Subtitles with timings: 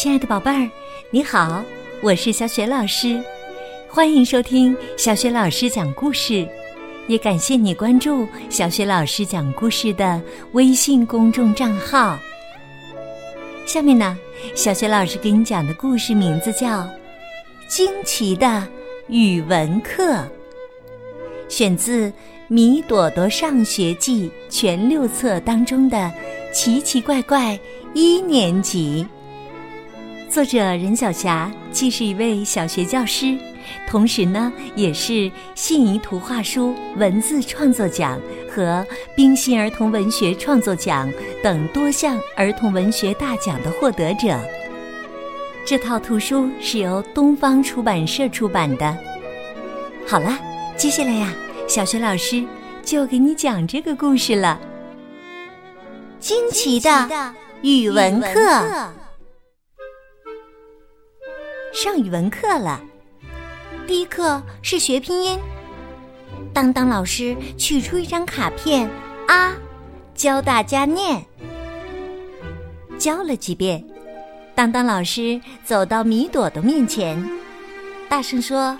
[0.00, 0.70] 亲爱的宝贝儿，
[1.10, 1.62] 你好，
[2.00, 3.22] 我是小雪老师，
[3.86, 6.48] 欢迎收听小雪老师讲故事，
[7.06, 10.18] 也感谢你关注小雪老师讲故事的
[10.52, 12.18] 微信公众账号。
[13.66, 14.18] 下面呢，
[14.54, 16.78] 小雪老师给你讲的故事名字叫
[17.68, 18.66] 《惊奇的
[19.08, 20.14] 语文课》，
[21.50, 22.08] 选自
[22.48, 25.98] 《米朵朵上学记》全六册当中的
[26.54, 27.60] 《奇奇怪怪
[27.92, 29.06] 一年级》。
[30.30, 33.36] 作者任晓霞既是一位小学教师，
[33.88, 38.16] 同时呢，也是信宜图画书文字创作奖
[38.48, 41.10] 和冰心儿童文学创作奖
[41.42, 44.38] 等多项儿童文学大奖的获得者。
[45.66, 48.96] 这套图书是由东方出版社出版的。
[50.06, 50.38] 好了，
[50.76, 51.34] 接下来呀，
[51.66, 52.44] 小学老师
[52.84, 54.60] 就给你讲这个故事了。
[56.20, 58.99] 惊奇的语文课。
[61.82, 62.78] 上语文课了，
[63.86, 65.40] 第一课是学拼音。
[66.52, 68.86] 当当老师取出一张卡片，
[69.26, 69.56] 啊，
[70.14, 71.24] 教大家念。
[72.98, 73.82] 教了几遍，
[74.54, 77.18] 当当老师走到米朵朵面前，
[78.10, 78.78] 大声说：“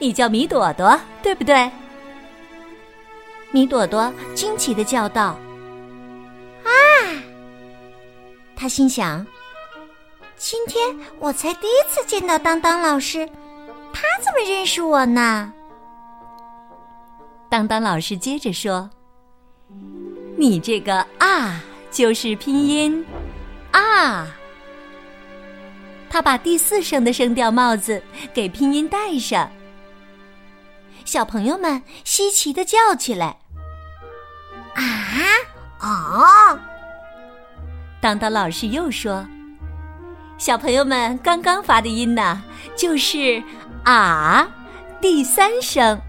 [0.00, 1.70] 你叫米朵朵，对不对？”
[3.52, 5.38] 米朵朵惊奇的叫道
[6.66, 6.70] ：“啊！”
[8.56, 9.24] 他心想。
[10.38, 13.28] 今天我才第一次见到当当老师，
[13.92, 15.52] 他怎么认识我呢？
[17.48, 18.88] 当当老师接着说
[20.38, 23.04] ：“你这个啊，就是拼音
[23.72, 24.28] 啊。”
[26.08, 28.00] 他把第四声的声调帽子
[28.32, 29.50] 给拼音戴上，
[31.04, 33.36] 小朋友们稀奇的叫起来
[34.74, 34.82] ：“啊
[35.80, 36.58] 哦！”
[38.00, 39.26] 当当老师又说。
[40.38, 42.40] 小朋友们刚刚发的音呢，
[42.76, 43.42] 就是
[43.84, 44.48] 啊，
[45.00, 46.00] 第三声。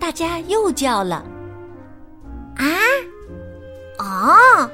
[0.00, 1.24] 大家又叫了
[2.56, 2.66] 啊，
[3.98, 4.68] 哦，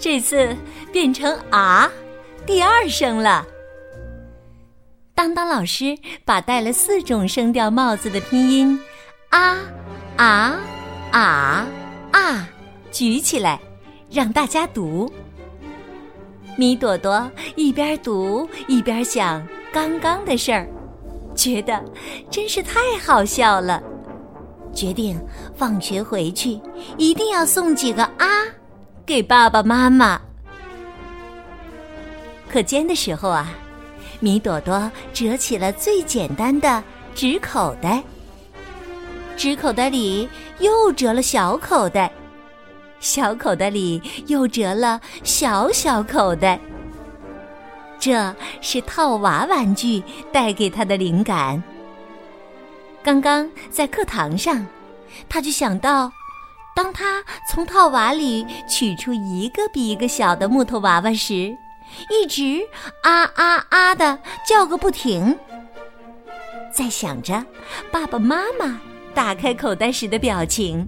[0.00, 0.56] 这次
[0.92, 1.88] 变成啊，
[2.44, 3.46] 第二声了。
[5.14, 8.80] 当当老师把戴了四种声调帽子的拼音
[9.28, 9.58] 啊
[10.16, 10.56] 啊
[11.12, 11.66] 啊
[12.10, 12.48] 啊
[12.90, 13.60] 举起来，
[14.10, 15.08] 让大家读。
[16.56, 20.68] 米朵朵一边读一边想刚刚的事儿，
[21.34, 21.82] 觉得
[22.30, 23.82] 真是太好笑了，
[24.74, 25.18] 决定
[25.56, 26.60] 放学回去
[26.98, 28.26] 一定要送几个啊
[29.06, 30.20] 给爸爸妈妈。
[32.50, 33.52] 课间的时候啊，
[34.18, 36.82] 米朵朵折起了最简单的
[37.14, 38.02] 纸口袋，
[39.36, 40.28] 纸口袋里
[40.58, 42.12] 又折了小口袋。
[43.00, 46.60] 小口袋里又折了小小口袋，
[47.98, 51.62] 这是套娃玩具带给他的灵感。
[53.02, 54.66] 刚刚在课堂上，
[55.28, 56.12] 他就想到，
[56.76, 61.56] 当他从套娃里取出一个比一个小的木头娃娃时，
[62.10, 62.60] 一直
[63.02, 65.36] 啊啊啊的叫个不停。
[66.70, 67.44] 在想着
[67.90, 68.78] 爸爸妈妈
[69.14, 70.86] 打开口袋时的表情。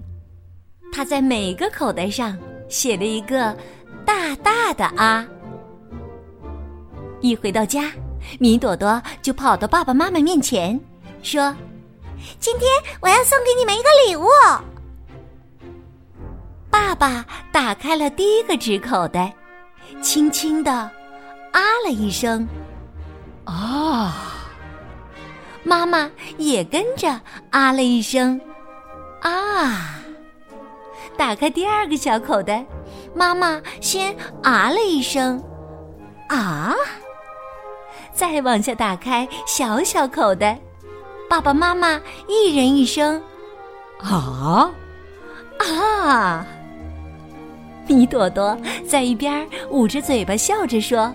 [0.93, 2.39] 他在每个口袋上
[2.69, 3.57] 写了一个
[4.05, 5.27] 大大的“啊”。
[7.23, 7.91] 一回到家，
[8.39, 10.79] 米朵朵就跑到爸爸妈妈面前，
[11.23, 11.55] 说
[12.39, 12.69] ：“今天
[13.01, 14.29] 我要送给你们一个礼物。”
[16.69, 19.35] 爸爸打开了第一个纸口袋，
[20.03, 20.73] 轻轻的
[21.53, 22.47] “啊”了一声
[23.47, 24.13] ，“哦。”
[25.65, 27.21] 妈妈也跟着
[27.51, 28.39] “啊”了一声
[29.23, 30.01] ，“啊。”
[31.23, 32.67] 打开第二个小口袋，
[33.15, 34.13] 妈妈先
[34.43, 35.41] 啊了一声，
[36.29, 36.75] 啊，
[38.13, 40.61] 再往下打开小小口袋，
[41.31, 43.23] 爸爸妈妈一人一声，
[44.01, 44.69] 啊
[45.61, 46.45] 啊！
[47.87, 51.15] 米朵朵在一边捂着嘴巴笑着说：“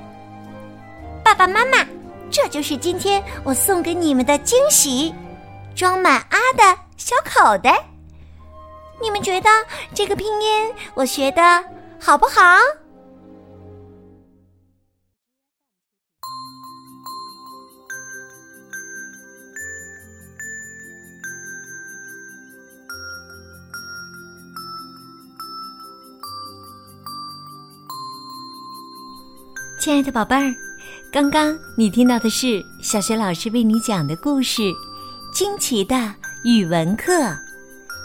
[1.21, 1.85] 爸爸妈妈，
[2.31, 5.13] 这就是今天我送给你们的惊喜，
[5.75, 7.77] 装满啊的小口袋。”
[9.01, 9.49] 你们觉得
[9.93, 11.41] 这个拼音我学的
[11.99, 12.41] 好不好？
[29.79, 30.53] 亲爱的宝贝儿，
[31.13, 34.61] 刚刚你听到的是小学老师为你讲的故事
[35.31, 35.95] 《惊奇的
[36.43, 37.13] 语文课》，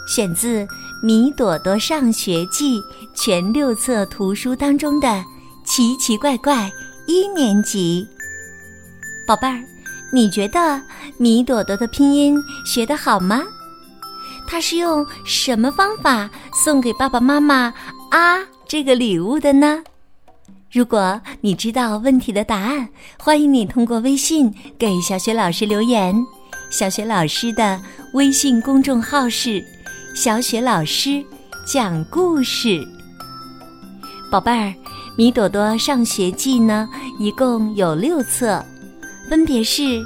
[0.07, 0.65] 选自。
[1.05, 2.79] 《米朵朵上学记》
[3.13, 5.07] 全六册图书当中的
[5.65, 6.71] 《奇奇怪怪
[7.07, 8.07] 一年级。
[9.27, 9.61] 宝贝儿，
[10.13, 10.81] 你觉得
[11.17, 13.43] 米朵朵的拼音学得好吗？
[14.47, 17.73] 他是用什么方法送给爸爸妈妈
[18.09, 19.83] 啊这个礼物的呢？
[20.71, 22.87] 如果你知道问题的答案，
[23.19, 26.15] 欢迎你通过微信给小雪老师留言。
[26.69, 27.77] 小雪老师的
[28.13, 29.61] 微信公众号是
[30.13, 31.23] “小雪老师
[31.65, 32.87] 讲故事”。
[34.31, 34.67] 宝贝儿，
[35.17, 36.87] 《米朵朵上学记》呢，
[37.19, 38.63] 一共有六册，
[39.27, 39.81] 分别是《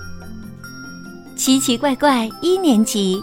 [1.35, 3.21] 奇奇怪怪一年级》、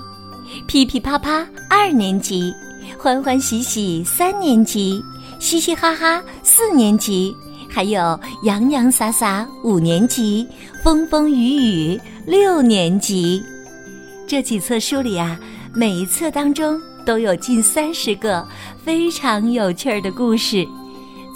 [0.66, 2.52] 《噼噼啪啪二年级》、
[3.02, 5.02] 《欢欢喜喜三年级》。
[5.40, 7.34] 嘻嘻哈哈，四年级；
[7.68, 10.46] 还有洋洋洒洒，五年级；
[10.82, 13.42] 风风雨雨，六年级。
[14.26, 15.38] 这几册书里啊，
[15.76, 18.46] 每一册当中都有近三十个
[18.84, 20.64] 非常有趣儿的故事，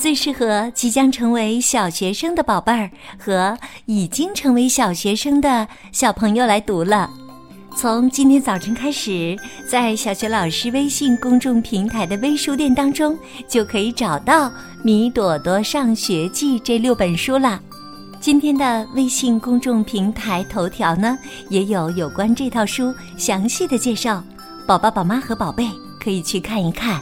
[0.00, 2.88] 最适合即将成为小学生的宝贝儿
[3.18, 7.10] 和已经成为小学生的小朋友来读了。
[7.76, 9.36] 从今天早晨开始，
[9.68, 13.18] 在小学老师微信公众平台的微书店当中，
[13.48, 14.46] 就可以找到
[14.84, 17.60] 《米朵朵上学记》这六本书了。
[18.20, 21.16] 今天的微信公众平台头条呢，
[21.48, 24.22] 也有有关这套书详细的介绍，
[24.66, 25.68] 宝宝、宝妈和宝贝
[26.00, 27.00] 可以去看一看。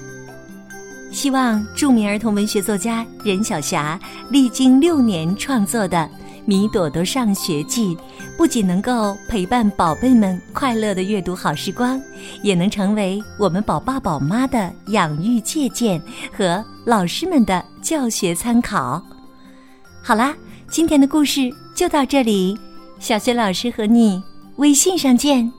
[1.11, 3.99] 希望著名儿童文学作家任晓霞
[4.29, 5.99] 历经六年创作的。
[6.49, 7.97] 《米朵朵上学记》
[8.37, 12.01] 不仅能够陪伴宝贝们快乐的阅读好时光，
[12.41, 16.01] 也能成为我们宝爸宝妈的养育借鉴
[16.33, 19.03] 和老师们的教学参考。
[20.01, 20.37] 好啦，
[20.69, 22.59] 今天的故事就到这里，
[22.99, 24.23] 小学老师和你
[24.57, 25.51] 微信上见。